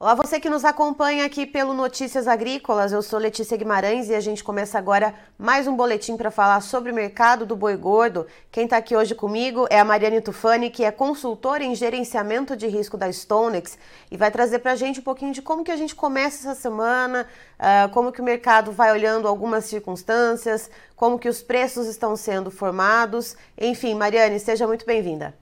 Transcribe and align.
Olá, 0.00 0.14
você 0.14 0.38
que 0.38 0.48
nos 0.48 0.64
acompanha 0.64 1.24
aqui 1.24 1.44
pelo 1.44 1.74
Notícias 1.74 2.28
Agrícolas. 2.28 2.92
Eu 2.92 3.02
sou 3.02 3.18
Letícia 3.18 3.56
Guimarães 3.56 4.08
e 4.08 4.14
a 4.14 4.20
gente 4.20 4.44
começa 4.44 4.78
agora 4.78 5.12
mais 5.36 5.66
um 5.66 5.74
boletim 5.74 6.16
para 6.16 6.30
falar 6.30 6.60
sobre 6.60 6.92
o 6.92 6.94
mercado 6.94 7.44
do 7.44 7.56
boi 7.56 7.76
gordo. 7.76 8.24
Quem 8.52 8.62
está 8.62 8.76
aqui 8.76 8.94
hoje 8.94 9.12
comigo 9.16 9.66
é 9.68 9.80
a 9.80 9.84
Mariane 9.84 10.20
Tufani, 10.20 10.70
que 10.70 10.84
é 10.84 10.92
consultora 10.92 11.64
em 11.64 11.74
gerenciamento 11.74 12.56
de 12.56 12.68
risco 12.68 12.96
da 12.96 13.12
Stonex 13.12 13.76
e 14.08 14.16
vai 14.16 14.30
trazer 14.30 14.60
para 14.60 14.70
a 14.70 14.76
gente 14.76 15.00
um 15.00 15.02
pouquinho 15.02 15.32
de 15.32 15.42
como 15.42 15.64
que 15.64 15.72
a 15.72 15.76
gente 15.76 15.96
começa 15.96 16.48
essa 16.48 16.60
semana, 16.60 17.26
uh, 17.58 17.92
como 17.92 18.12
que 18.12 18.20
o 18.20 18.24
mercado 18.24 18.70
vai 18.70 18.92
olhando 18.92 19.26
algumas 19.26 19.64
circunstâncias, 19.64 20.70
como 20.94 21.18
que 21.18 21.28
os 21.28 21.42
preços 21.42 21.88
estão 21.88 22.14
sendo 22.14 22.52
formados. 22.52 23.36
Enfim, 23.60 23.96
Mariane, 23.96 24.38
seja 24.38 24.64
muito 24.64 24.86
bem-vinda. 24.86 25.34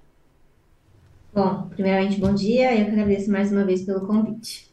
Bom, 1.37 1.69
primeiramente, 1.69 2.19
bom 2.19 2.33
dia. 2.33 2.75
Eu 2.75 2.87
que 2.87 2.93
agradeço 2.93 3.31
mais 3.31 3.53
uma 3.53 3.63
vez 3.63 3.83
pelo 3.83 4.07
convite. 4.07 4.71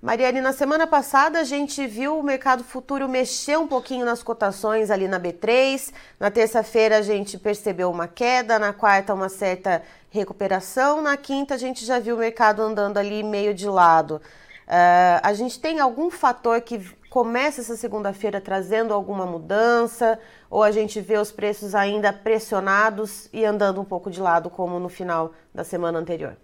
Mariane, 0.00 0.40
na 0.40 0.52
semana 0.52 0.86
passada 0.86 1.40
a 1.40 1.42
gente 1.42 1.84
viu 1.88 2.16
o 2.16 2.22
mercado 2.22 2.62
futuro 2.62 3.08
mexer 3.08 3.58
um 3.58 3.66
pouquinho 3.66 4.06
nas 4.06 4.22
cotações 4.22 4.92
ali 4.92 5.08
na 5.08 5.18
B3. 5.18 5.92
Na 6.20 6.30
terça-feira 6.30 6.98
a 6.98 7.02
gente 7.02 7.36
percebeu 7.36 7.90
uma 7.90 8.06
queda, 8.06 8.60
na 8.60 8.72
quarta 8.72 9.12
uma 9.12 9.28
certa 9.28 9.82
recuperação, 10.08 11.02
na 11.02 11.16
quinta 11.16 11.54
a 11.54 11.58
gente 11.58 11.84
já 11.84 11.98
viu 11.98 12.14
o 12.14 12.20
mercado 12.20 12.62
andando 12.62 12.96
ali 12.96 13.24
meio 13.24 13.52
de 13.52 13.66
lado. 13.66 14.22
Uh, 14.68 15.16
a 15.22 15.32
gente 15.32 15.58
tem 15.58 15.80
algum 15.80 16.10
fator 16.10 16.60
que 16.60 16.78
começa 17.08 17.62
essa 17.62 17.74
segunda-feira 17.74 18.38
trazendo 18.38 18.92
alguma 18.92 19.24
mudança? 19.24 20.18
Ou 20.50 20.62
a 20.62 20.70
gente 20.70 21.00
vê 21.00 21.16
os 21.16 21.32
preços 21.32 21.74
ainda 21.74 22.12
pressionados 22.12 23.30
e 23.32 23.46
andando 23.46 23.80
um 23.80 23.84
pouco 23.84 24.10
de 24.10 24.20
lado, 24.20 24.50
como 24.50 24.78
no 24.78 24.90
final 24.90 25.32
da 25.54 25.64
semana 25.64 25.98
anterior? 25.98 26.36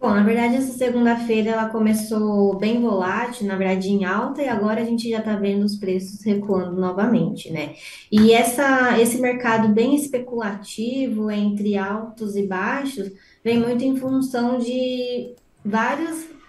Bom, 0.00 0.14
na 0.14 0.22
verdade, 0.22 0.56
essa 0.56 0.72
segunda-feira 0.72 1.50
ela 1.50 1.68
começou 1.68 2.56
bem 2.56 2.80
volátil, 2.80 3.46
na 3.46 3.54
verdade 3.54 3.90
em 3.90 4.06
alta, 4.06 4.40
e 4.40 4.48
agora 4.48 4.80
a 4.80 4.84
gente 4.84 5.10
já 5.10 5.18
está 5.18 5.36
vendo 5.36 5.62
os 5.62 5.76
preços 5.76 6.24
recuando 6.24 6.80
novamente, 6.80 7.52
né? 7.52 7.74
E 8.10 8.32
essa, 8.32 8.98
esse 8.98 9.20
mercado 9.20 9.68
bem 9.68 9.94
especulativo 9.94 11.30
entre 11.30 11.76
altos 11.76 12.34
e 12.34 12.46
baixos 12.46 13.12
vem 13.44 13.58
muito 13.58 13.84
em 13.84 13.94
função 13.94 14.56
de 14.56 15.34
vários 15.62 16.39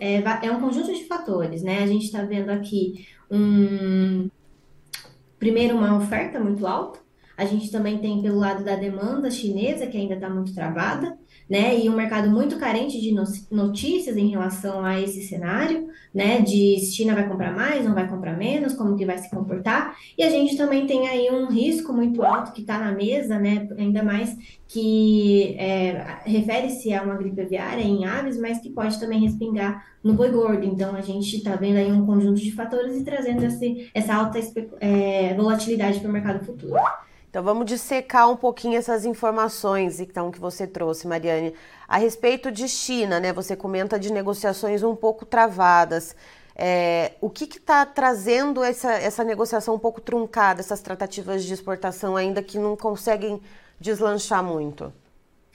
é, 0.00 0.46
é 0.46 0.52
um 0.52 0.60
conjunto 0.60 0.92
de 0.92 1.04
fatores, 1.04 1.62
né? 1.62 1.82
A 1.82 1.86
gente 1.86 2.04
está 2.06 2.22
vendo 2.22 2.50
aqui 2.50 3.06
um 3.30 4.28
primeiro 5.38 5.76
uma 5.76 5.96
oferta 5.96 6.40
muito 6.40 6.66
alta. 6.66 7.00
A 7.36 7.44
gente 7.44 7.70
também 7.70 7.98
tem 7.98 8.20
pelo 8.20 8.38
lado 8.38 8.64
da 8.64 8.74
demanda 8.74 9.30
chinesa, 9.30 9.86
que 9.86 9.96
ainda 9.96 10.14
está 10.14 10.28
muito 10.28 10.54
travada 10.54 11.16
né? 11.48 11.78
E 11.78 11.88
um 11.88 11.96
mercado 11.96 12.30
muito 12.30 12.58
carente 12.58 13.00
de 13.00 13.14
notícias 13.50 14.16
em 14.16 14.28
relação 14.28 14.84
a 14.84 15.00
esse 15.00 15.22
cenário, 15.22 15.88
né? 16.14 16.40
De 16.40 16.78
China 16.80 17.14
vai 17.14 17.26
comprar 17.26 17.54
mais, 17.54 17.84
não 17.84 17.94
vai 17.94 18.06
comprar 18.06 18.36
menos, 18.36 18.74
como 18.74 18.96
que 18.96 19.06
vai 19.06 19.16
se 19.18 19.30
comportar. 19.30 19.96
E 20.16 20.22
a 20.22 20.30
gente 20.30 20.56
também 20.56 20.86
tem 20.86 21.08
aí 21.08 21.30
um 21.30 21.46
risco 21.46 21.92
muito 21.92 22.22
alto 22.22 22.52
que 22.52 22.60
está 22.60 22.78
na 22.78 22.92
mesa, 22.92 23.38
né? 23.38 23.66
Ainda 23.78 24.02
mais 24.02 24.36
que 24.66 25.54
é, 25.58 26.18
refere-se 26.24 26.92
a 26.92 27.02
uma 27.02 27.16
gripe 27.16 27.40
aviária 27.40 27.82
em 27.82 28.04
aves, 28.04 28.38
mas 28.38 28.58
que 28.58 28.68
pode 28.68 29.00
também 29.00 29.20
respingar 29.20 29.86
no 30.04 30.12
boi 30.12 30.30
gordo. 30.30 30.66
Então 30.66 30.94
a 30.94 31.00
gente 31.00 31.36
está 31.36 31.56
vendo 31.56 31.76
aí 31.76 31.90
um 31.90 32.04
conjunto 32.04 32.40
de 32.40 32.52
fatores 32.52 32.94
e 32.94 33.04
trazendo 33.04 33.44
esse, 33.46 33.90
essa 33.94 34.14
alta 34.14 34.38
é, 34.80 35.34
volatilidade 35.34 36.00
para 36.00 36.10
o 36.10 36.12
mercado 36.12 36.44
futuro. 36.44 36.78
Então 37.28 37.42
vamos 37.42 37.66
dissecar 37.66 38.30
um 38.30 38.36
pouquinho 38.36 38.78
essas 38.78 39.04
informações 39.04 40.00
então 40.00 40.30
que 40.30 40.40
você 40.40 40.66
trouxe, 40.66 41.06
Mariane. 41.06 41.52
A 41.86 41.98
respeito 41.98 42.50
de 42.50 42.66
China, 42.68 43.20
né? 43.20 43.32
Você 43.32 43.54
comenta 43.54 43.98
de 43.98 44.12
negociações 44.12 44.82
um 44.82 44.96
pouco 44.96 45.26
travadas. 45.26 46.16
É, 46.56 47.12
o 47.20 47.30
que 47.30 47.44
está 47.44 47.86
trazendo 47.86 48.64
essa, 48.64 48.92
essa 48.92 49.22
negociação 49.22 49.74
um 49.74 49.78
pouco 49.78 50.00
truncada, 50.00 50.60
essas 50.60 50.80
tratativas 50.80 51.44
de 51.44 51.54
exportação 51.54 52.16
ainda 52.16 52.42
que 52.42 52.58
não 52.58 52.76
conseguem 52.76 53.40
deslanchar 53.78 54.42
muito? 54.42 54.92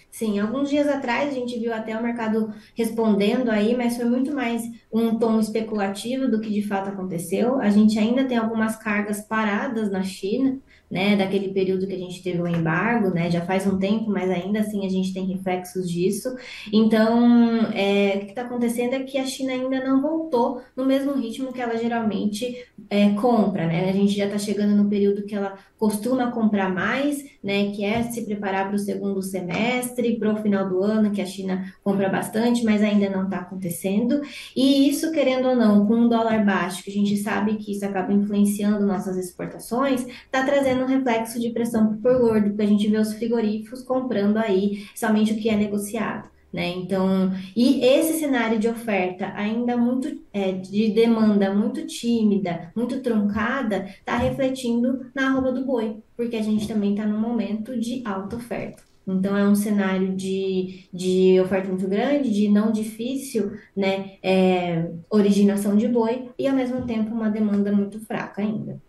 Sim, 0.09 0.39
alguns 0.39 0.69
dias 0.69 0.87
atrás 0.87 1.29
a 1.29 1.33
gente 1.33 1.57
viu 1.59 1.73
até 1.73 1.97
o 1.97 2.03
mercado 2.03 2.53
respondendo 2.75 3.49
aí, 3.49 3.75
mas 3.75 3.97
foi 3.97 4.05
muito 4.05 4.31
mais 4.31 4.61
um 4.91 5.17
tom 5.17 5.39
especulativo 5.39 6.29
do 6.29 6.39
que 6.39 6.51
de 6.51 6.61
fato 6.61 6.89
aconteceu. 6.89 7.59
A 7.59 7.69
gente 7.69 7.97
ainda 7.97 8.23
tem 8.23 8.37
algumas 8.37 8.75
cargas 8.77 9.21
paradas 9.21 9.89
na 9.89 10.03
China, 10.03 10.59
né, 10.93 11.15
daquele 11.15 11.49
período 11.49 11.87
que 11.87 11.95
a 11.95 11.97
gente 11.97 12.21
teve 12.21 12.39
o 12.39 12.47
embargo, 12.47 13.09
né, 13.09 13.31
já 13.31 13.41
faz 13.41 13.65
um 13.65 13.79
tempo, 13.79 14.11
mas 14.11 14.29
ainda 14.29 14.59
assim 14.59 14.85
a 14.85 14.89
gente 14.89 15.11
tem 15.11 15.25
reflexos 15.25 15.89
disso. 15.89 16.29
Então, 16.71 17.71
é, 17.73 18.13
o 18.15 18.19
que 18.19 18.29
está 18.29 18.43
acontecendo 18.43 18.93
é 18.93 18.99
que 18.99 19.17
a 19.17 19.25
China 19.25 19.53
ainda 19.53 19.83
não 19.83 19.99
voltou 20.03 20.61
no 20.77 20.85
mesmo 20.85 21.13
ritmo 21.13 21.51
que 21.51 21.59
ela 21.59 21.75
geralmente 21.75 22.63
é, 22.91 23.09
compra, 23.13 23.65
né? 23.65 23.89
A 23.89 23.93
gente 23.93 24.15
já 24.15 24.25
está 24.25 24.37
chegando 24.37 24.75
no 24.75 24.87
período 24.87 25.23
que 25.23 25.33
ela 25.33 25.57
costuma 25.79 26.31
comprar 26.31 26.73
mais, 26.73 27.25
né, 27.43 27.71
que 27.71 27.83
é 27.83 28.03
se 28.03 28.23
preparar 28.23 28.67
para 28.67 28.75
o 28.75 28.79
segundo 28.79 29.21
semestre, 29.21 30.17
para 30.17 30.31
o 30.31 30.37
final 30.37 30.69
do 30.69 30.81
ano, 30.81 31.11
que 31.11 31.21
a 31.21 31.25
China 31.25 31.73
compra 31.83 32.07
bastante, 32.07 32.63
mas 32.63 32.81
ainda 32.83 33.09
não 33.09 33.25
está 33.25 33.39
acontecendo. 33.39 34.21
E 34.55 34.87
isso, 34.87 35.11
querendo 35.11 35.49
ou 35.49 35.55
não, 35.55 35.85
com 35.85 35.95
um 35.95 36.07
dólar 36.07 36.45
baixo, 36.45 36.83
que 36.83 36.89
a 36.89 36.93
gente 36.93 37.17
sabe 37.17 37.55
que 37.55 37.71
isso 37.71 37.83
acaba 37.83 38.13
influenciando 38.13 38.85
nossas 38.85 39.17
exportações, 39.17 40.05
está 40.05 40.45
trazendo 40.45 40.82
um 40.83 40.87
reflexo 40.87 41.39
de 41.39 41.49
pressão 41.49 41.97
por 41.97 42.19
gordo, 42.19 42.49
porque 42.49 42.63
a 42.63 42.67
gente 42.67 42.87
vê 42.87 42.97
os 42.97 43.13
frigoríficos 43.13 43.81
comprando 43.81 44.37
aí 44.37 44.85
somente 44.95 45.33
o 45.33 45.37
que 45.37 45.49
é 45.49 45.55
negociado. 45.55 46.33
Né? 46.53 46.69
Então, 46.69 47.33
e 47.55 47.83
esse 47.83 48.19
cenário 48.19 48.59
de 48.59 48.67
oferta 48.67 49.33
ainda 49.35 49.75
muito 49.75 50.21
é, 50.31 50.51
de 50.51 50.91
demanda 50.91 51.51
muito 51.51 51.83
tímida, 51.87 52.71
muito 52.75 52.99
truncada, 53.01 53.85
está 53.85 54.17
refletindo 54.17 55.07
na 55.15 55.29
arroba 55.29 55.51
do 55.51 55.65
boi, 55.65 55.97
porque 56.15 56.35
a 56.35 56.43
gente 56.43 56.67
também 56.67 56.91
está 56.91 57.07
num 57.07 57.19
momento 57.19 57.75
de 57.75 58.03
alta 58.05 58.35
oferta. 58.35 58.83
Então, 59.05 59.35
é 59.35 59.45
um 59.45 59.55
cenário 59.55 60.15
de, 60.15 60.85
de 60.93 61.39
oferta 61.41 61.67
muito 61.67 61.87
grande, 61.87 62.31
de 62.31 62.47
não 62.47 62.71
difícil 62.71 63.51
né, 63.75 64.13
é, 64.21 64.91
originação 65.09 65.75
de 65.75 65.87
boi, 65.87 66.29
e 66.37 66.47
ao 66.47 66.55
mesmo 66.55 66.85
tempo 66.85 67.13
uma 67.13 67.29
demanda 67.29 67.71
muito 67.71 67.99
fraca 67.99 68.41
ainda. 68.43 68.79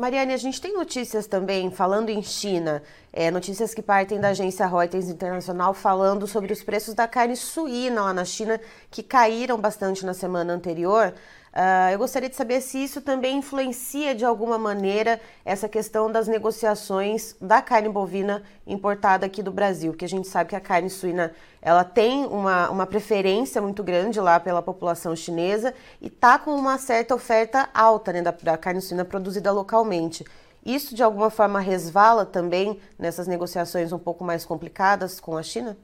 Mariane, 0.00 0.32
a 0.32 0.38
gente 0.38 0.62
tem 0.62 0.72
notícias 0.72 1.26
também, 1.26 1.70
falando 1.70 2.08
em 2.08 2.22
China, 2.22 2.82
é, 3.12 3.30
notícias 3.30 3.74
que 3.74 3.82
partem 3.82 4.18
da 4.18 4.28
agência 4.28 4.66
Reuters 4.66 5.10
Internacional 5.10 5.74
falando 5.74 6.26
sobre 6.26 6.54
os 6.54 6.62
preços 6.62 6.94
da 6.94 7.06
carne 7.06 7.36
suína 7.36 8.04
lá 8.04 8.14
na 8.14 8.24
China, 8.24 8.58
que 8.90 9.02
caíram 9.02 9.60
bastante 9.60 10.06
na 10.06 10.14
semana 10.14 10.54
anterior. 10.54 11.12
Uh, 11.52 11.90
eu 11.90 11.98
gostaria 11.98 12.28
de 12.28 12.36
saber 12.36 12.60
se 12.60 12.78
isso 12.78 13.00
também 13.00 13.38
influencia 13.38 14.14
de 14.14 14.24
alguma 14.24 14.56
maneira 14.56 15.20
essa 15.44 15.68
questão 15.68 16.10
das 16.10 16.28
negociações 16.28 17.34
da 17.40 17.60
carne 17.60 17.88
bovina 17.88 18.44
importada 18.64 19.26
aqui 19.26 19.42
do 19.42 19.50
Brasil, 19.50 19.92
que 19.92 20.04
a 20.04 20.08
gente 20.08 20.28
sabe 20.28 20.50
que 20.50 20.56
a 20.56 20.60
carne 20.60 20.88
suína 20.88 21.32
ela 21.60 21.82
tem 21.82 22.24
uma, 22.24 22.70
uma 22.70 22.86
preferência 22.86 23.60
muito 23.60 23.82
grande 23.82 24.20
lá 24.20 24.38
pela 24.38 24.62
população 24.62 25.16
chinesa 25.16 25.74
e 26.00 26.06
está 26.06 26.38
com 26.38 26.54
uma 26.54 26.78
certa 26.78 27.16
oferta 27.16 27.68
alta 27.74 28.12
né, 28.12 28.22
da, 28.22 28.30
da 28.30 28.56
carne 28.56 28.80
suína 28.80 29.04
produzida 29.04 29.50
localmente. 29.50 30.24
Isso 30.64 30.94
de 30.94 31.02
alguma 31.02 31.30
forma 31.30 31.58
resvala 31.58 32.24
também 32.24 32.78
nessas 32.96 33.26
negociações 33.26 33.92
um 33.92 33.98
pouco 33.98 34.22
mais 34.22 34.44
complicadas 34.44 35.18
com 35.18 35.36
a 35.36 35.42
China? 35.42 35.76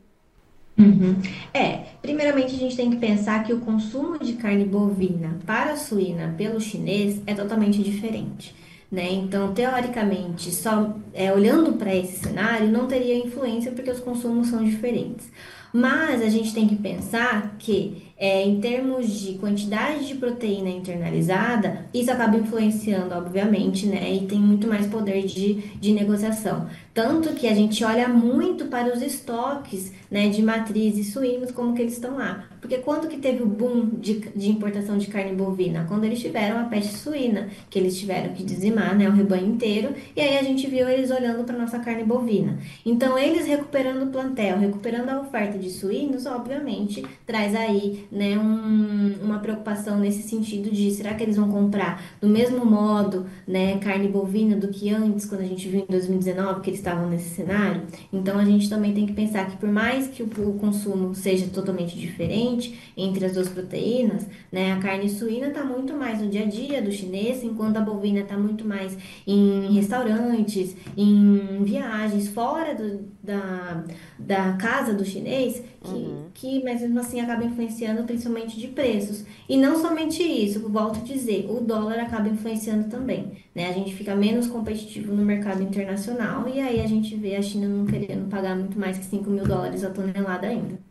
Uhum. 0.79 1.17
É, 1.55 1.85
primeiramente 2.03 2.55
a 2.55 2.59
gente 2.59 2.77
tem 2.77 2.91
que 2.91 2.97
pensar 2.97 3.43
que 3.45 3.53
o 3.53 3.61
consumo 3.61 4.19
de 4.19 4.35
carne 4.35 4.65
bovina 4.65 5.39
para 5.47 5.73
a 5.73 5.77
suína 5.77 6.35
pelo 6.37 6.61
chinês 6.61 7.21
é 7.27 7.35
totalmente 7.35 7.83
diferente. 7.83 8.55
Né? 8.91 9.13
Então, 9.13 9.53
teoricamente, 9.53 10.55
só 10.55 10.95
é, 11.13 11.33
olhando 11.33 11.73
para 11.73 11.95
esse 11.95 12.21
cenário, 12.21 12.69
não 12.69 12.87
teria 12.87 13.17
influência 13.19 13.73
porque 13.73 13.91
os 13.91 13.99
consumos 13.99 14.49
são 14.49 14.63
diferentes. 14.63 15.29
Mas 15.73 16.23
a 16.23 16.29
gente 16.29 16.55
tem 16.55 16.69
que 16.69 16.77
pensar 16.77 17.57
que 17.59 18.07
é, 18.19 18.43
em 18.43 18.61
termos 18.61 19.09
de 19.09 19.35
quantidade 19.35 20.07
de 20.07 20.15
proteína 20.15 20.71
internalizada, 20.71 21.87
isso 21.93 22.11
acaba 22.11 22.37
influenciando, 22.37 23.15
obviamente, 23.15 23.87
né? 23.87 24.11
E 24.13 24.27
tem 24.27 24.39
muito 24.39 24.67
mais 24.67 24.87
poder 24.87 25.27
de, 25.27 25.55
de 25.79 25.93
negociação. 25.93 26.67
Tanto 26.95 27.35
que 27.35 27.47
a 27.47 27.55
gente 27.55 27.85
olha 27.85 28.09
muito 28.09 28.67
para 28.67 28.95
os 28.95 29.03
estoques 29.03 29.93
né, 30.11 30.29
de 30.31 30.43
matrizes 30.43 31.13
suínos, 31.13 31.51
como 31.51 31.75
que 31.75 31.83
eles 31.83 31.93
estão 31.93 32.17
lá. 32.17 32.47
Porque 32.59 32.79
quando 32.79 33.07
que 33.07 33.19
teve 33.19 33.43
o 33.43 33.47
boom 33.47 33.91
de, 34.01 34.15
de 34.35 34.51
importação 34.51 34.97
de 34.97 35.07
carne 35.09 35.35
bovina? 35.35 35.85
Quando 35.87 36.05
eles 36.05 36.21
tiveram 36.21 36.59
a 36.59 36.65
peste 36.65 36.95
suína, 36.95 37.51
que 37.69 37.79
eles 37.79 37.99
tiveram 37.99 38.33
que 38.33 38.43
dizimar 38.43 38.97
né, 38.97 39.09
o 39.09 39.13
rebanho 39.13 39.47
inteiro, 39.47 39.95
e 40.17 40.21
aí 40.23 40.39
a 40.39 40.43
gente 40.43 40.67
viu 40.67 40.89
eles 40.89 41.11
olhando 41.11 41.45
para 41.45 41.57
nossa 41.57 41.79
carne 41.79 42.03
bovina. 42.03 42.59
Então, 42.85 43.19
eles 43.19 43.47
recuperando 43.47 44.05
o 44.05 44.11
plantel, 44.11 44.59
recuperando 44.59 45.11
a 45.11 45.21
oferta 45.21 45.59
de 45.59 45.69
suínos, 45.69 46.25
obviamente, 46.25 47.05
traz 47.27 47.55
aí 47.55 48.06
né, 48.11 48.39
um, 48.39 49.15
uma 49.23 49.39
preocupação 49.39 49.99
nesse 49.99 50.23
sentido 50.23 50.71
de 50.71 50.91
será 50.91 51.15
que 51.15 51.23
eles 51.23 51.37
vão 51.37 51.51
comprar 51.51 52.03
do 52.21 52.29
mesmo 52.29 52.65
modo 52.65 53.27
né, 53.47 53.79
carne 53.79 54.09
bovina 54.09 54.57
do 54.57 54.69
que 54.69 54.91
antes, 54.91 55.27
quando 55.27 55.43
a 55.43 55.47
gente 55.47 55.69
viu 55.69 55.81
em 55.81 55.87
2019 55.87 56.61
que 56.61 56.71
eles 56.71 56.81
estavam 56.81 57.09
nesse 57.09 57.31
cenário? 57.31 57.83
Então 58.13 58.39
a 58.39 58.45
gente 58.45 58.69
também 58.69 58.93
tem 58.93 59.07
que 59.07 59.13
pensar 59.13 59.49
que 59.49 59.57
por 59.57 59.71
mais 59.71 60.09
que 60.09 60.23
o, 60.23 60.27
o 60.27 60.55
consumo 60.55 61.15
seja 61.15 61.47
totalmente 61.49 61.97
diferente 61.99 62.79
entre 62.97 63.25
as 63.25 63.33
duas 63.33 63.49
proteínas, 63.49 64.27
né, 64.51 64.73
a 64.73 64.79
carne 64.79 65.09
suína 65.09 65.49
está 65.49 65.65
muito 65.65 65.95
mais 65.95 66.21
no 66.21 66.29
dia 66.29 66.43
a 66.43 66.47
dia 66.47 66.83
do 66.83 66.93
chinês, 66.93 67.43
enquanto 67.43 67.77
a 67.77 67.81
bovina 67.81 68.21
está 68.21 68.37
muito 68.37 68.67
mais 68.67 68.97
em 69.27 69.73
restaurantes, 69.75 70.77
em 70.97 71.63
viagens 71.65 72.29
fora 72.29 72.75
do, 72.75 73.01
da, 73.23 73.85
da 74.19 74.53
casa 74.55 74.95
do 74.95 75.05
chinês, 75.05 75.63
que, 75.83 75.93
uhum. 75.93 76.27
que 76.35 76.63
mesmo 76.63 76.99
assim 76.99 77.21
acaba 77.21 77.45
influenciando 77.45 77.96
principalmente 78.05 78.59
de 78.59 78.69
preços. 78.69 79.25
E 79.49 79.57
não 79.57 79.81
somente 79.81 80.23
isso, 80.23 80.69
volto 80.69 81.01
a 81.01 81.03
dizer, 81.03 81.47
o 81.49 81.61
dólar 81.61 81.99
acaba 82.01 82.29
influenciando 82.29 82.89
também. 82.89 83.33
Né? 83.55 83.69
A 83.69 83.73
gente 83.73 83.95
fica 83.95 84.15
menos 84.15 84.47
competitivo 84.47 85.15
no 85.15 85.25
mercado 85.25 85.63
internacional 85.63 86.49
e 86.49 86.61
aí 86.61 86.81
a 86.81 86.87
gente 86.87 87.17
vê 87.17 87.37
a 87.37 87.43
China 87.43 87.69
não 87.69 87.87
querendo 87.87 88.29
pagar 88.29 88.57
muito 88.57 88.79
mais 88.79 88.99
que 88.99 89.05
5 89.05 89.31
mil 89.31 89.45
dólares 89.45 89.85
a 89.85 89.91
tonelada 89.91 90.47
ainda. 90.47 90.86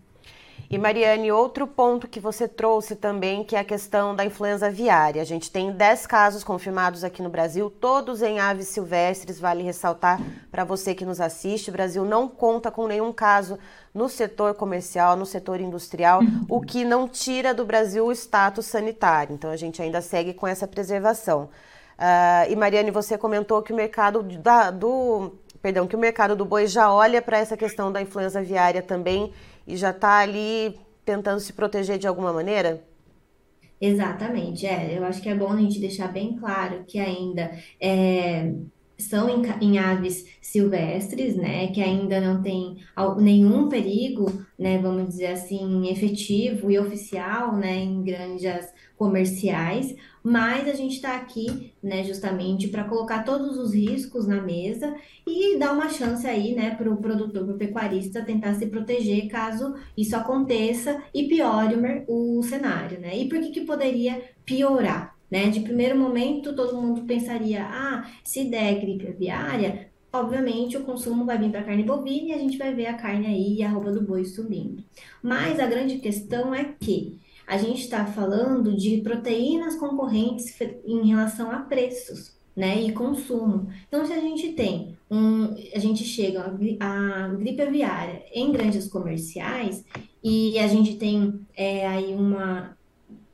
E 0.70 0.78
Mariane, 0.80 1.32
outro 1.32 1.68
ponto 1.68 2.08
que 2.08 2.20
você 2.20 2.48
trouxe 2.48 2.96
também, 2.96 3.44
que 3.44 3.56
é 3.56 3.60
a 3.60 3.64
questão 3.64 4.16
da 4.16 4.26
influenza 4.26 4.68
aviária. 4.68 5.22
A 5.22 5.26
gente 5.26 5.52
tem 5.52 5.72
10 5.72 6.08
casos 6.08 6.44
confirmados 6.44 7.04
aqui 7.04 7.22
no 7.22 7.30
Brasil, 7.30 7.70
todos 7.70 8.24
em 8.24 8.40
aves 8.40 8.70
silvestres, 8.70 9.40
vale 9.40 9.62
ressaltar 9.62 10.20
para 10.52 10.64
você 10.64 10.96
que 10.96 11.06
nos 11.06 11.22
assiste. 11.22 11.70
O 11.70 11.74
Brasil 11.74 12.04
não 12.04 12.28
conta 12.28 12.72
com 12.72 12.88
nenhum 12.88 13.14
caso 13.14 13.60
no 13.94 14.10
setor 14.10 14.56
comercial, 14.56 15.16
no 15.16 15.26
setor 15.26 15.62
industrial, 15.62 16.22
o 16.50 16.60
que 16.60 16.84
não 16.84 17.08
tira 17.08 17.54
do 17.54 17.64
Brasil 17.64 18.06
o 18.06 18.12
status 18.12 18.66
sanitário. 18.66 19.36
Então 19.36 19.52
a 19.52 19.58
gente 19.58 19.82
ainda 19.82 20.02
segue 20.02 20.34
com 20.34 20.48
essa 20.48 20.68
preservação. 20.68 21.50
Uh, 21.98 22.52
e 22.52 22.56
Mariane, 22.56 22.92
você 22.92 23.18
comentou 23.18 23.62
que 23.62 23.72
o 23.72 23.76
mercado 23.76 24.22
da, 24.22 24.70
do, 24.72 25.32
perdão, 25.62 25.88
que 25.88 25.96
o 25.96 26.00
mercado 26.00 26.36
do 26.36 26.44
boi 26.44 26.68
já 26.68 26.92
olha 26.92 27.22
para 27.22 27.38
essa 27.38 27.56
questão 27.56 27.92
da 27.92 28.02
influenza 28.02 28.40
aviária 28.40 28.82
também 28.82 29.32
e 29.68 29.76
já 29.76 29.92
está 29.92 30.20
ali 30.20 30.78
tentando 31.04 31.40
se 31.40 31.54
proteger 31.54 31.98
de 31.98 32.08
alguma 32.08 32.34
maneira? 32.34 32.84
Exatamente, 33.80 34.66
é. 34.66 34.98
Eu 34.98 35.04
acho 35.06 35.22
que 35.22 35.30
é 35.30 35.36
bom 35.36 35.52
a 35.52 35.58
gente 35.58 35.80
deixar 35.80 36.08
bem 36.08 36.36
claro 36.38 36.84
que 36.88 36.98
ainda 36.98 37.52
é, 37.80 38.54
são 38.98 39.30
em, 39.30 39.44
em, 39.62 39.78
aves 39.78 40.26
silvestres, 40.42 41.36
né, 41.36 41.68
que 41.68 41.82
ainda 41.82 42.22
não 42.22 42.42
tem 42.42 42.78
nenhum 43.18 43.68
perigo, 43.68 44.32
né, 44.58 44.78
vamos 44.78 45.10
dizer 45.10 45.28
assim, 45.28 45.90
efetivo 45.90 46.72
e 46.72 46.80
oficial, 46.80 47.56
né, 47.56 47.76
em 47.76 48.02
granjas 48.02 48.74
comerciais, 48.98 49.96
mas 50.24 50.68
a 50.68 50.74
gente 50.74 50.96
está 50.96 51.16
aqui, 51.16 51.74
né, 51.84 52.04
justamente 52.04 52.68
para 52.68 52.86
colocar 52.86 53.24
todos 53.24 53.58
os 53.58 53.74
riscos 53.74 54.26
na 54.26 54.42
mesa 54.42 54.96
e 55.28 55.58
dar 55.58 55.74
uma 55.74 55.90
chance 55.90 56.26
aí, 56.26 56.56
né, 56.56 56.72
para 56.72 56.92
o 56.92 56.98
produtor, 56.98 57.46
para 57.46 57.54
o 57.54 57.58
pecuarista 57.58 58.24
tentar 58.24 58.56
se 58.56 58.66
proteger 58.68 59.28
caso 59.28 59.76
isso 59.98 60.16
aconteça 60.16 61.04
e 61.14 61.28
piore 61.28 61.76
o, 62.08 62.42
cenário, 62.44 63.00
né? 63.00 63.18
E 63.18 63.28
por 63.28 63.40
que 63.40 63.52
que 63.52 63.62
poderia 63.62 64.22
piorar? 64.46 65.16
Né? 65.30 65.50
De 65.50 65.60
primeiro 65.60 65.98
momento, 65.98 66.56
todo 66.56 66.80
mundo 66.80 67.02
pensaria: 67.02 67.66
ah, 67.66 68.10
se 68.24 68.46
der 68.46 68.80
gripe 68.80 69.08
aviária, 69.08 69.90
obviamente 70.14 70.78
o 70.78 70.84
consumo 70.84 71.26
vai 71.26 71.38
vir 71.38 71.52
para 71.52 71.62
a 71.62 71.64
carne 71.64 71.84
bovina 71.84 72.30
e 72.30 72.34
a 72.34 72.38
gente 72.38 72.58
vai 72.58 72.74
ver 72.74 72.88
a 72.88 72.94
carne 72.94 73.28
aí 73.28 73.56
e 73.58 73.64
a 73.64 73.70
roupa 73.70 73.92
do 73.92 74.02
boi 74.02 74.24
subindo. 74.26 74.84
Mas 75.22 75.60
a 75.60 75.66
grande 75.66 75.98
questão 75.98 76.54
é 76.54 76.76
que 76.80 77.20
a 77.48 77.58
gente 77.58 77.82
está 77.82 78.06
falando 78.06 78.76
de 78.76 79.02
proteínas 79.02 79.76
concorrentes 79.76 80.56
em 80.86 81.08
relação 81.08 81.52
a 81.52 81.60
preços, 81.60 82.36
né, 82.56 82.82
e 82.82 82.92
consumo. 82.94 83.68
Então, 83.88 84.06
se 84.06 84.14
a 84.14 84.20
gente 84.20 84.54
tem 84.54 84.98
um, 85.12 85.54
a 85.74 85.80
gente 85.80 86.04
chega 86.04 86.58
a, 86.80 87.28
gripe 87.30 87.62
aviária 87.62 88.24
em 88.34 88.52
grandes 88.52 88.88
comerciais 88.88 89.84
e 90.24 90.58
a 90.58 90.68
gente 90.68 90.96
tem 90.96 91.42
é, 91.56 91.86
aí 91.86 92.14
uma 92.14 92.76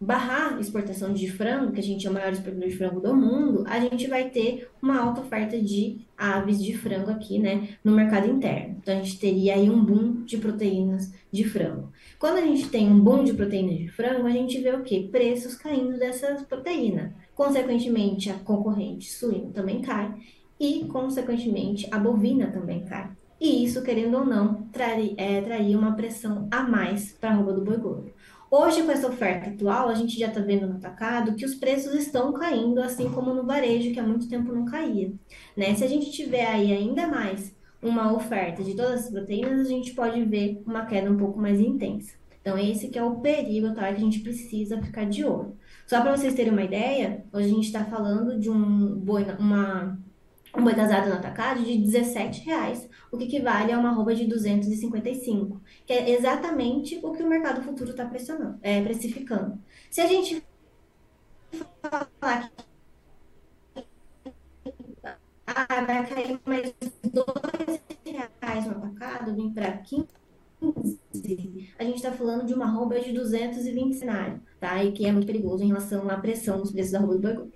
barrar 0.02 0.60
exportação 0.60 1.14
de 1.14 1.32
frango, 1.32 1.72
que 1.72 1.80
a 1.80 1.84
gente 1.84 2.08
é 2.08 2.10
o 2.10 2.14
maior 2.14 2.34
exportador 2.34 2.68
de 2.68 2.76
frango 2.76 3.00
do 3.00 3.16
mundo, 3.16 3.64
a 3.68 3.80
gente 3.80 4.08
vai 4.08 4.30
ter 4.30 4.68
uma 4.82 5.00
alta 5.00 5.22
oferta 5.22 5.62
de 5.62 6.00
aves 6.18 6.62
de 6.62 6.76
frango 6.76 7.12
aqui, 7.12 7.38
né, 7.38 7.70
no 7.84 7.92
mercado 7.92 8.28
interno. 8.28 8.78
Então, 8.82 8.98
a 8.98 8.98
gente 8.98 9.20
teria 9.20 9.54
aí 9.54 9.70
um 9.70 9.86
boom 9.86 10.24
de 10.24 10.38
proteínas 10.38 11.14
de 11.32 11.44
frango. 11.44 11.92
Quando 12.18 12.38
a 12.38 12.42
gente 12.42 12.68
tem 12.70 12.92
um 12.92 13.00
boom 13.00 13.24
de 13.24 13.34
proteínas 13.34 13.78
de 13.78 13.90
frango, 13.90 14.26
a 14.26 14.32
gente 14.32 14.60
vê 14.60 14.74
o 14.74 14.82
quê? 14.82 15.08
Preços 15.12 15.54
caindo 15.54 16.00
dessas 16.00 16.42
proteínas. 16.42 17.12
Consequentemente, 17.36 18.32
a 18.32 18.34
concorrente 18.34 19.12
suíno 19.12 19.52
também 19.52 19.82
cai 19.82 20.16
e, 20.60 20.86
consequentemente, 20.86 21.88
a 21.92 22.00
bovina 22.00 22.48
também 22.48 22.84
cai. 22.86 23.12
E 23.40 23.64
isso, 23.64 23.82
querendo 23.82 24.18
ou 24.18 24.26
não, 24.26 24.64
traria, 24.72 25.16
é, 25.18 25.42
traria 25.42 25.78
uma 25.78 25.94
pressão 25.94 26.48
a 26.52 26.62
mais 26.62 27.12
para 27.12 27.32
a 27.32 27.34
roupa 27.34 27.54
do 27.54 27.62
boi 27.62 27.78
gordo. 27.78 28.12
Hoje, 28.54 28.84
com 28.84 28.92
essa 28.92 29.08
oferta 29.08 29.50
atual, 29.50 29.88
a 29.88 29.96
gente 29.96 30.20
já 30.20 30.28
está 30.28 30.42
vendo 30.42 30.68
no 30.68 30.76
atacado 30.76 31.36
que 31.36 31.46
os 31.46 31.56
preços 31.56 31.94
estão 31.94 32.34
caindo, 32.34 32.82
assim 32.82 33.10
como 33.10 33.34
no 33.34 33.46
varejo, 33.46 33.94
que 33.94 34.00
há 34.00 34.04
muito 34.04 34.28
tempo 34.28 34.52
não 34.52 34.66
caía. 34.66 35.14
Né? 35.56 35.74
Se 35.74 35.86
a 35.86 35.88
gente 35.88 36.12
tiver 36.12 36.46
aí 36.46 36.74
ainda 36.74 37.08
mais 37.08 37.56
uma 37.82 38.12
oferta 38.12 38.62
de 38.62 38.76
todas 38.76 39.06
as 39.06 39.10
proteínas, 39.10 39.68
a 39.68 39.70
gente 39.70 39.94
pode 39.94 40.22
ver 40.26 40.62
uma 40.68 40.86
queda 40.86 41.10
um 41.10 41.16
pouco 41.16 41.40
mais 41.40 41.62
intensa. 41.62 42.14
Então, 42.42 42.58
esse 42.58 42.90
que 42.90 43.00
é 43.00 43.04
o 43.04 43.22
perigo 43.22 43.74
tá, 43.74 43.84
que 43.84 43.96
a 43.96 44.00
gente 44.00 44.20
precisa 44.20 44.82
ficar 44.82 45.06
de 45.06 45.24
olho. 45.24 45.56
Só 45.88 46.02
para 46.02 46.18
vocês 46.18 46.34
terem 46.34 46.52
uma 46.52 46.64
ideia, 46.64 47.24
hoje 47.32 47.46
a 47.46 47.54
gente 47.54 47.68
está 47.68 47.86
falando 47.86 48.38
de 48.38 48.50
um 48.50 49.00
boi, 49.00 49.26
uma 49.40 49.98
um 50.56 50.64
boi 50.64 50.74
casado 50.74 51.10
no 51.10 51.16
atacado 51.16 51.64
de 51.64 51.78
17 51.78 52.42
reais, 52.42 52.90
o 53.12 53.18
que 53.18 53.26
equivale 53.26 53.72
a 53.72 53.80
uma 53.80 53.92
roupa 53.92 54.14
de 54.14 54.26
255, 54.26 55.62
que 55.86 55.94
é 55.94 56.12
exatamente 56.12 57.00
o 57.04 57.12
que 57.12 57.24
o 57.24 57.30
mercado 57.30 57.62
futuro 57.62 57.92
está 57.92 58.10
é, 58.62 58.82
precificando. 58.82 59.58
Se 59.90 60.02
a 60.02 60.08
gente 60.08 60.44
falar 61.82 62.52
que 63.74 63.86
ah, 65.48 65.82
vai 65.86 66.08
cair 66.08 66.40
mais 66.46 66.74
2 67.04 67.82
reais 68.06 68.66
no 68.66 68.72
atacado, 68.72 69.36
vem 69.36 69.54
para 69.54 69.78
15, 69.78 70.08
a 71.80 71.84
gente 71.84 71.96
está 71.96 72.12
falando 72.12 72.46
de 72.46 72.54
uma 72.54 72.68
roupa 72.68 73.00
de 73.00 73.12
220 73.12 73.96
cenário, 73.96 74.40
tá? 74.60 74.84
E 74.84 74.92
que 74.92 75.06
é 75.06 75.12
muito 75.12 75.26
perigoso 75.26 75.64
em 75.64 75.68
relação 75.68 76.08
à 76.10 76.18
pressão 76.18 76.60
nos 76.60 76.72
preços 76.72 76.92
da 76.92 77.00
roupa 77.00 77.16
do 77.16 77.22
boi 77.22 77.52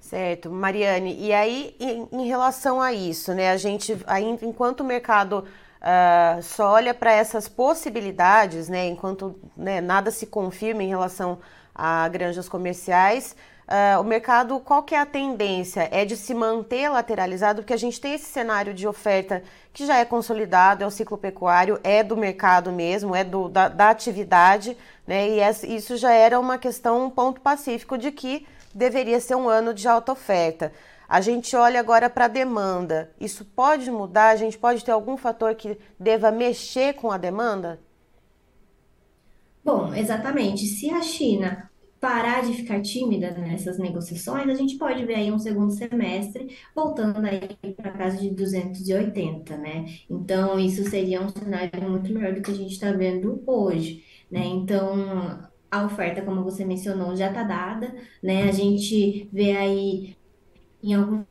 Certo, 0.00 0.50
Mariane. 0.50 1.14
E 1.20 1.32
aí, 1.32 1.76
em, 1.78 2.08
em, 2.10 2.26
relação 2.26 2.80
a 2.80 2.92
isso, 2.92 3.32
né? 3.34 3.50
A 3.50 3.56
gente, 3.56 3.96
ainda 4.06 4.44
enquanto 4.44 4.80
o 4.80 4.84
mercado 4.84 5.44
uh, 5.80 6.42
só 6.42 6.72
olha 6.72 6.94
para 6.94 7.12
essas 7.12 7.46
possibilidades, 7.46 8.68
né? 8.68 8.88
Enquanto 8.88 9.38
né, 9.56 9.80
nada 9.80 10.10
se 10.10 10.26
confirma 10.26 10.82
em 10.82 10.88
relação 10.88 11.38
a 11.74 12.08
granjas 12.08 12.48
comerciais, 12.48 13.36
uh, 13.68 14.00
o 14.00 14.04
mercado, 14.04 14.58
qual 14.60 14.82
que 14.82 14.94
é 14.94 14.98
a 14.98 15.06
tendência? 15.06 15.86
É 15.92 16.04
de 16.04 16.16
se 16.16 16.34
manter 16.34 16.88
lateralizado, 16.88 17.62
porque 17.62 17.74
a 17.74 17.78
gente 17.78 18.00
tem 18.00 18.14
esse 18.14 18.26
cenário 18.26 18.74
de 18.74 18.88
oferta 18.88 19.42
que 19.72 19.86
já 19.86 19.98
é 19.98 20.04
consolidado, 20.04 20.82
é 20.82 20.86
o 20.86 20.90
ciclo 20.90 21.18
pecuário, 21.18 21.78
é 21.84 22.02
do 22.02 22.16
mercado 22.16 22.72
mesmo, 22.72 23.14
é 23.14 23.22
do, 23.22 23.48
da, 23.48 23.68
da 23.68 23.90
atividade, 23.90 24.76
né? 25.06 25.28
E 25.28 25.40
essa, 25.40 25.66
isso 25.66 25.96
já 25.96 26.12
era 26.12 26.40
uma 26.40 26.58
questão, 26.58 27.04
um 27.04 27.10
ponto 27.10 27.40
pacífico 27.40 27.96
de 27.96 28.10
que 28.10 28.46
deveria 28.74 29.20
ser 29.20 29.34
um 29.34 29.48
ano 29.48 29.74
de 29.74 29.86
alta 29.88 30.12
oferta. 30.12 30.72
A 31.08 31.20
gente 31.20 31.56
olha 31.56 31.80
agora 31.80 32.08
para 32.08 32.26
a 32.26 32.28
demanda. 32.28 33.12
Isso 33.20 33.44
pode 33.44 33.90
mudar? 33.90 34.28
A 34.30 34.36
gente 34.36 34.56
pode 34.56 34.84
ter 34.84 34.92
algum 34.92 35.16
fator 35.16 35.54
que 35.54 35.76
deva 35.98 36.30
mexer 36.30 36.94
com 36.94 37.10
a 37.10 37.18
demanda? 37.18 37.80
Bom, 39.64 39.92
exatamente. 39.94 40.66
Se 40.66 40.90
a 40.90 41.02
China 41.02 41.70
parar 42.00 42.42
de 42.42 42.54
ficar 42.54 42.80
tímida 42.80 43.30
nessas 43.32 43.78
negociações, 43.78 44.48
a 44.48 44.54
gente 44.54 44.78
pode 44.78 45.04
ver 45.04 45.16
aí 45.16 45.30
um 45.30 45.38
segundo 45.38 45.70
semestre 45.72 46.56
voltando 46.74 47.24
aí 47.26 47.74
para 47.74 47.92
casa 47.92 48.16
de 48.16 48.30
280, 48.30 49.56
né? 49.58 49.84
Então, 50.08 50.58
isso 50.58 50.82
seria 50.88 51.20
um 51.20 51.28
cenário 51.28 51.90
muito 51.90 52.12
melhor 52.12 52.32
do 52.34 52.40
que 52.40 52.50
a 52.50 52.54
gente 52.54 52.72
está 52.72 52.90
vendo 52.92 53.42
hoje, 53.46 54.02
né? 54.30 54.46
Então, 54.46 55.49
a 55.70 55.84
oferta, 55.84 56.22
como 56.22 56.42
você 56.44 56.64
mencionou, 56.64 57.16
já 57.16 57.28
está 57.28 57.42
dada, 57.44 57.94
né? 58.22 58.44
A 58.48 58.52
gente 58.52 59.28
vê 59.32 59.56
aí 59.56 60.16
em 60.82 60.94
alguns 60.94 61.26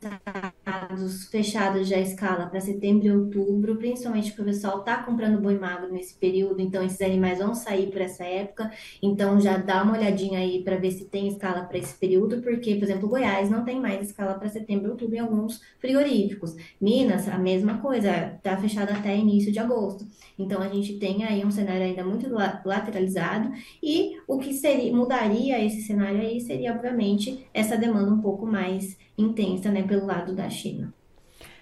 estados 0.00 1.24
fechados 1.26 1.88
já 1.88 1.96
a 1.96 2.00
escala 2.00 2.46
para 2.46 2.60
setembro 2.60 3.06
e 3.06 3.10
outubro, 3.10 3.76
principalmente 3.76 4.28
porque 4.28 4.42
o 4.42 4.44
pessoal 4.44 4.78
está 4.78 5.02
comprando 5.02 5.40
boi 5.40 5.58
magro 5.58 5.92
nesse 5.92 6.14
período, 6.14 6.60
então 6.60 6.82
esses 6.84 7.00
animais 7.00 7.38
vão 7.38 7.54
sair 7.54 7.90
por 7.90 8.00
essa 8.00 8.24
época, 8.24 8.70
então 9.02 9.40
já 9.40 9.56
dá 9.56 9.82
uma 9.82 9.94
olhadinha 9.94 10.38
aí 10.38 10.62
para 10.62 10.76
ver 10.76 10.92
se 10.92 11.06
tem 11.06 11.28
escala 11.28 11.64
para 11.64 11.78
esse 11.78 11.94
período, 11.98 12.40
porque, 12.40 12.76
por 12.76 12.84
exemplo, 12.84 13.08
Goiás 13.08 13.50
não 13.50 13.64
tem 13.64 13.80
mais 13.80 14.06
escala 14.06 14.34
para 14.34 14.48
setembro 14.48 14.88
e 14.88 14.90
outubro 14.90 15.16
em 15.16 15.20
alguns 15.20 15.60
frigoríficos. 15.78 16.54
Minas, 16.80 17.28
a 17.28 17.38
mesma 17.38 17.78
coisa, 17.78 18.34
está 18.36 18.56
fechada 18.56 18.92
até 18.92 19.16
início 19.16 19.52
de 19.52 19.58
agosto. 19.58 20.06
Então 20.38 20.62
a 20.62 20.68
gente 20.68 20.98
tem 20.98 21.24
aí 21.24 21.44
um 21.44 21.50
cenário 21.50 21.82
ainda 21.82 22.04
muito 22.04 22.28
lateralizado 22.30 23.50
e 23.82 24.16
o 24.26 24.38
que 24.38 24.54
seria 24.54 24.94
mudaria 24.94 25.64
esse 25.64 25.82
cenário 25.82 26.20
aí 26.20 26.40
seria 26.40 26.72
obviamente 26.72 27.46
essa 27.52 27.76
demanda 27.76 28.12
um 28.12 28.20
pouco 28.20 28.46
mais 28.46 28.96
intensa, 29.16 29.68
né, 29.70 29.82
pelo 29.88 30.06
lado 30.06 30.34
da 30.34 30.48
China. 30.48 30.94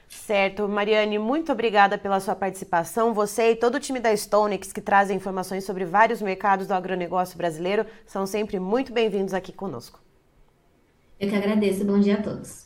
Certo, 0.09 0.69
Mariane, 0.69 1.19
muito 1.19 1.51
obrigada 1.51 1.99
pela 1.99 2.21
sua 2.21 2.35
participação. 2.35 3.15
Você 3.15 3.53
e 3.53 3.57
todo 3.57 3.77
o 3.77 3.81
time 3.81 3.99
da 3.99 4.15
Stonex 4.15 4.73
que 4.73 4.81
trazem 4.81 5.17
informações 5.17 5.65
sobre 5.65 5.85
vários 5.85 6.21
mercados 6.21 6.67
do 6.67 6.75
agronegócio 6.75 7.37
brasileiro 7.39 7.87
são 8.07 8.27
sempre 8.27 8.61
muito 8.61 8.93
bem-vindos 8.93 9.35
aqui 9.35 9.53
conosco. 9.53 10.01
Eu 11.19 11.29
que 11.29 11.37
agradeço. 11.37 11.85
Bom 11.85 11.99
dia 11.99 12.15
a 12.15 12.23
todos. 12.23 12.66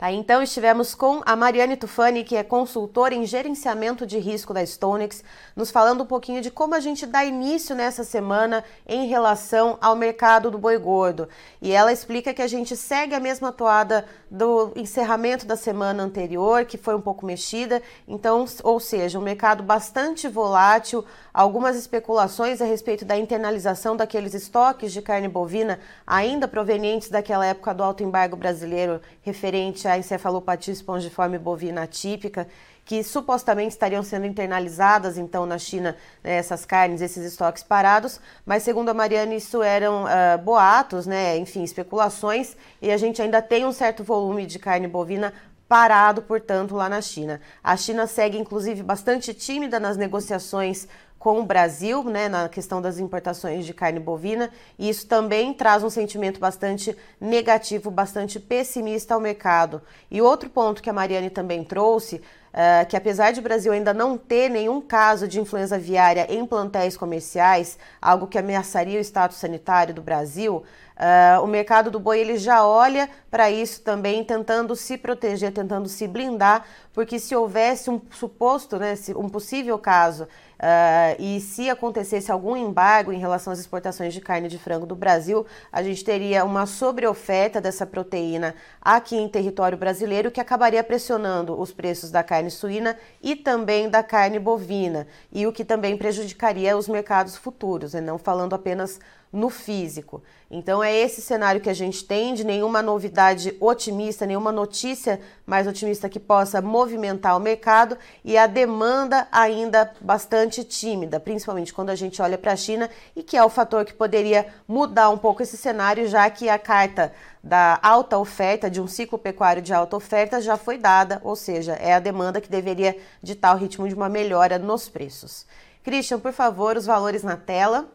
Tá, 0.00 0.10
então 0.10 0.42
estivemos 0.42 0.94
com 0.94 1.20
a 1.26 1.36
Mariane 1.36 1.76
Tufani, 1.76 2.24
que 2.24 2.34
é 2.34 2.42
consultora 2.42 3.14
em 3.14 3.26
gerenciamento 3.26 4.06
de 4.06 4.18
risco 4.18 4.54
da 4.54 4.64
Stonex, 4.64 5.22
nos 5.54 5.70
falando 5.70 6.04
um 6.04 6.06
pouquinho 6.06 6.40
de 6.40 6.50
como 6.50 6.74
a 6.74 6.80
gente 6.80 7.04
dá 7.04 7.22
início 7.22 7.76
nessa 7.76 8.02
semana 8.02 8.64
em 8.88 9.06
relação 9.08 9.76
ao 9.78 9.94
mercado 9.94 10.50
do 10.50 10.56
boi 10.56 10.78
gordo. 10.78 11.28
E 11.60 11.70
ela 11.70 11.92
explica 11.92 12.32
que 12.32 12.40
a 12.40 12.46
gente 12.46 12.78
segue 12.78 13.14
a 13.14 13.20
mesma 13.20 13.52
toada 13.52 14.06
do 14.30 14.72
encerramento 14.74 15.44
da 15.44 15.54
semana 15.54 16.02
anterior, 16.02 16.64
que 16.64 16.78
foi 16.78 16.94
um 16.94 17.00
pouco 17.02 17.26
mexida, 17.26 17.82
então, 18.08 18.46
ou 18.62 18.80
seja, 18.80 19.18
um 19.18 19.22
mercado 19.22 19.62
bastante 19.62 20.28
volátil, 20.28 21.04
algumas 21.34 21.76
especulações 21.76 22.62
a 22.62 22.64
respeito 22.64 23.04
da 23.04 23.18
internalização 23.18 23.94
daqueles 23.98 24.32
estoques 24.32 24.94
de 24.94 25.02
carne 25.02 25.28
bovina 25.28 25.78
ainda 26.06 26.48
provenientes 26.48 27.10
daquela 27.10 27.44
época 27.44 27.74
do 27.74 27.82
alto 27.82 28.02
embargo 28.02 28.34
brasileiro 28.34 28.98
referente 29.20 29.89
a 29.92 29.98
encefalopatia 29.98 30.72
espongiforme 30.72 31.38
bovina 31.38 31.82
atípica, 31.82 32.46
que 32.84 33.04
supostamente 33.04 33.70
estariam 33.70 34.02
sendo 34.02 34.26
internalizadas 34.26 35.16
então 35.16 35.46
na 35.46 35.58
China 35.58 35.96
né, 36.24 36.34
essas 36.34 36.64
carnes, 36.64 37.00
esses 37.00 37.24
estoques 37.24 37.62
parados, 37.62 38.20
mas 38.44 38.62
segundo 38.62 38.88
a 38.88 38.94
Mariana 38.94 39.34
isso 39.34 39.62
eram 39.62 40.04
uh, 40.04 40.38
boatos, 40.42 41.06
né, 41.06 41.36
enfim, 41.36 41.62
especulações, 41.62 42.56
e 42.82 42.90
a 42.90 42.96
gente 42.96 43.22
ainda 43.22 43.40
tem 43.40 43.64
um 43.64 43.72
certo 43.72 44.02
volume 44.02 44.44
de 44.44 44.58
carne 44.58 44.88
bovina 44.88 45.32
parado, 45.68 46.22
portanto, 46.22 46.74
lá 46.74 46.88
na 46.88 47.00
China. 47.00 47.40
A 47.62 47.76
China 47.76 48.08
segue 48.08 48.36
inclusive 48.36 48.82
bastante 48.82 49.32
tímida 49.32 49.78
nas 49.78 49.96
negociações 49.96 50.88
com 51.20 51.38
o 51.38 51.44
Brasil, 51.44 52.02
né, 52.04 52.30
na 52.30 52.48
questão 52.48 52.80
das 52.80 52.98
importações 52.98 53.66
de 53.66 53.74
carne 53.74 54.00
bovina, 54.00 54.50
e 54.78 54.88
isso 54.88 55.06
também 55.06 55.52
traz 55.52 55.84
um 55.84 55.90
sentimento 55.90 56.40
bastante 56.40 56.96
negativo, 57.20 57.90
bastante 57.90 58.40
pessimista 58.40 59.12
ao 59.12 59.20
mercado. 59.20 59.82
E 60.10 60.22
outro 60.22 60.48
ponto 60.48 60.82
que 60.82 60.88
a 60.88 60.94
Mariane 60.94 61.28
também 61.28 61.62
trouxe, 61.62 62.16
uh, 62.16 62.88
que 62.88 62.96
apesar 62.96 63.32
de 63.32 63.40
o 63.40 63.42
Brasil 63.42 63.70
ainda 63.70 63.92
não 63.92 64.16
ter 64.16 64.48
nenhum 64.48 64.80
caso 64.80 65.28
de 65.28 65.38
influenza 65.38 65.76
aviária 65.76 66.26
em 66.30 66.46
plantéis 66.46 66.96
comerciais, 66.96 67.78
algo 68.00 68.26
que 68.26 68.38
ameaçaria 68.38 68.98
o 68.98 69.04
status 69.04 69.36
sanitário 69.36 69.92
do 69.92 70.00
Brasil, 70.00 70.64
Uh, 71.00 71.42
o 71.42 71.46
mercado 71.46 71.90
do 71.90 71.98
boi 71.98 72.20
ele 72.20 72.36
já 72.36 72.62
olha 72.62 73.08
para 73.30 73.50
isso 73.50 73.80
também, 73.80 74.22
tentando 74.22 74.76
se 74.76 74.98
proteger, 74.98 75.50
tentando 75.50 75.88
se 75.88 76.06
blindar, 76.06 76.66
porque 76.92 77.18
se 77.18 77.34
houvesse 77.34 77.88
um 77.88 77.98
suposto, 78.10 78.76
né, 78.78 78.92
um 79.16 79.26
possível 79.26 79.78
caso 79.78 80.28
Uh, 80.60 81.16
e 81.18 81.40
se 81.40 81.70
acontecesse 81.70 82.30
algum 82.30 82.54
embargo 82.54 83.10
em 83.10 83.18
relação 83.18 83.50
às 83.50 83.58
exportações 83.58 84.12
de 84.12 84.20
carne 84.20 84.46
de 84.46 84.58
frango 84.58 84.84
do 84.84 84.94
Brasil, 84.94 85.46
a 85.72 85.82
gente 85.82 86.04
teria 86.04 86.44
uma 86.44 86.66
sobreoferta 86.66 87.62
dessa 87.62 87.86
proteína 87.86 88.54
aqui 88.78 89.16
em 89.16 89.26
território 89.26 89.78
brasileiro 89.78 90.30
que 90.30 90.38
acabaria 90.38 90.84
pressionando 90.84 91.58
os 91.58 91.72
preços 91.72 92.10
da 92.10 92.22
carne 92.22 92.50
suína 92.50 92.94
e 93.22 93.34
também 93.34 93.88
da 93.88 94.02
carne 94.02 94.38
bovina, 94.38 95.06
e 95.32 95.46
o 95.46 95.52
que 95.52 95.64
também 95.64 95.96
prejudicaria 95.96 96.76
os 96.76 96.88
mercados 96.88 97.36
futuros, 97.36 97.94
né? 97.94 98.02
não 98.02 98.18
falando 98.18 98.52
apenas 98.52 99.00
no 99.32 99.48
físico. 99.48 100.22
Então 100.50 100.82
é 100.82 100.92
esse 100.92 101.22
cenário 101.22 101.60
que 101.60 101.70
a 101.70 101.74
gente 101.74 102.04
tem 102.04 102.34
de 102.34 102.42
nenhuma 102.42 102.82
novidade 102.82 103.56
otimista, 103.60 104.26
nenhuma 104.26 104.50
notícia 104.50 105.20
mais 105.46 105.68
otimista 105.68 106.08
que 106.08 106.18
possa 106.18 106.60
movimentar 106.60 107.36
o 107.36 107.40
mercado 107.40 107.96
e 108.24 108.36
a 108.36 108.48
demanda 108.48 109.28
ainda 109.30 109.92
bastante 110.00 110.64
tímida, 110.64 111.20
principalmente 111.20 111.72
quando 111.72 111.90
a 111.90 111.94
gente 111.94 112.20
olha 112.20 112.36
para 112.36 112.52
a 112.52 112.56
China 112.56 112.90
e 113.14 113.22
que 113.22 113.36
é 113.36 113.44
o 113.44 113.48
fator 113.48 113.84
que 113.84 113.94
poderia 113.94 114.46
mudar 114.66 115.10
um 115.10 115.18
pouco 115.18 115.42
esse 115.42 115.56
cenário, 115.56 116.08
já 116.08 116.28
que 116.28 116.48
a 116.48 116.58
carta 116.58 117.12
da 117.42 117.78
alta 117.82 118.18
oferta, 118.18 118.68
de 118.68 118.80
um 118.80 118.88
ciclo 118.88 119.16
pecuário 119.16 119.62
de 119.62 119.72
alta 119.72 119.96
oferta, 119.96 120.40
já 120.40 120.56
foi 120.56 120.76
dada, 120.76 121.20
ou 121.22 121.36
seja, 121.36 121.74
é 121.74 121.94
a 121.94 122.00
demanda 122.00 122.40
que 122.40 122.50
deveria 122.50 122.98
ditar 123.22 123.54
o 123.54 123.58
ritmo 123.58 123.88
de 123.88 123.94
uma 123.94 124.08
melhora 124.08 124.58
nos 124.58 124.88
preços. 124.88 125.46
Christian, 125.82 126.18
por 126.18 126.32
favor, 126.32 126.76
os 126.76 126.86
valores 126.86 127.22
na 127.22 127.36
tela. 127.36 127.88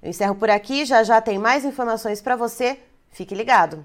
Eu 0.00 0.10
encerro 0.10 0.36
por 0.36 0.48
aqui, 0.48 0.84
já 0.84 1.02
já 1.02 1.20
tem 1.20 1.38
mais 1.38 1.64
informações 1.64 2.22
para 2.22 2.36
você. 2.36 2.78
Fique 3.10 3.34
ligado! 3.34 3.84